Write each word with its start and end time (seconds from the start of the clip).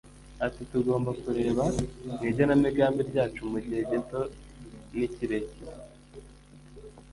Ati 0.45 0.61
“Tugomba 0.71 1.09
kureba 1.21 1.63
mu 2.09 2.15
igenamigambi 2.29 3.01
ryacu 3.09 3.41
mu 3.51 3.59
gihe 3.65 3.81
gito 3.91 4.21
n’ikirekire 4.95 5.67